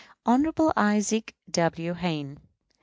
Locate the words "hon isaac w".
0.25-1.93